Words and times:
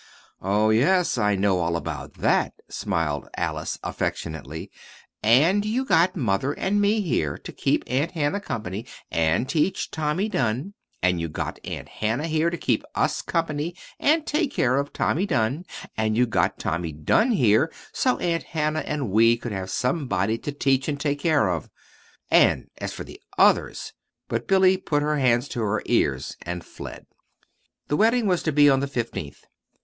"Oh, 0.41 0.71
yes, 0.71 1.19
I 1.19 1.35
know 1.35 1.59
all 1.59 1.75
about 1.77 2.15
that," 2.15 2.55
smiled 2.71 3.29
Alice, 3.37 3.77
affectionately; 3.83 4.71
"and 5.21 5.63
you 5.63 5.85
got 5.85 6.15
mother 6.15 6.53
and 6.53 6.81
me 6.81 7.01
here 7.01 7.37
to 7.37 7.51
keep 7.53 7.83
Aunt 7.85 8.13
Hannah 8.13 8.39
company 8.39 8.87
and 9.11 9.47
teach 9.47 9.91
Tommy 9.91 10.27
Dunn; 10.27 10.73
and 11.03 11.21
you 11.21 11.29
got 11.29 11.59
Aunt 11.63 11.87
Hannah 11.87 12.25
here 12.25 12.49
to 12.49 12.57
keep 12.57 12.83
us 12.95 13.21
company 13.21 13.75
and 13.99 14.25
take 14.25 14.51
care 14.51 14.77
of 14.79 14.91
Tommy 14.91 15.27
Dunn; 15.27 15.65
and 15.95 16.17
you 16.17 16.25
got 16.25 16.57
Tommy 16.57 16.91
Dunn 16.91 17.29
here 17.29 17.71
so 17.93 18.17
Aunt 18.17 18.41
Hannah 18.41 18.79
and 18.79 19.11
we 19.11 19.37
could 19.37 19.51
have 19.51 19.69
somebody 19.69 20.39
to 20.39 20.51
teach 20.51 20.87
and 20.87 20.99
take 20.99 21.19
care 21.19 21.47
of; 21.47 21.69
and, 22.31 22.71
as 22.79 22.91
for 22.91 23.03
the 23.03 23.21
others," 23.37 23.93
But 24.29 24.47
Billy 24.47 24.77
put 24.77 25.03
her 25.03 25.17
hands 25.19 25.47
to 25.49 25.61
her 25.61 25.83
ears 25.85 26.37
and 26.41 26.63
fled. 26.65 27.05
The 27.87 27.97
wedding 27.97 28.25
was 28.25 28.41
to 28.41 28.51
be 28.51 28.67
on 28.67 28.79
the 28.79 28.87
fifteenth. 28.87 29.45